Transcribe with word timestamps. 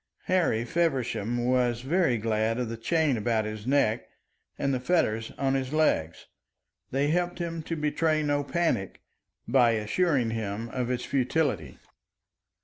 Harry 0.23 0.65
Feversham 0.65 1.45
was 1.45 1.81
very 1.81 2.17
glad 2.17 2.57
of 2.57 2.69
the 2.69 2.75
chain 2.75 3.17
about 3.17 3.45
his 3.45 3.67
neck 3.67 4.09
and 4.57 4.73
the 4.73 4.79
fetters 4.79 5.29
on 5.37 5.53
his 5.53 5.71
legs. 5.73 6.25
They 6.89 7.09
helped 7.09 7.37
him 7.37 7.61
to 7.61 7.75
betray 7.75 8.23
no 8.23 8.43
panic, 8.43 9.01
by 9.47 9.73
assuring 9.73 10.31
him 10.31 10.69
of 10.69 10.89
its 10.89 11.05
futility. 11.05 11.77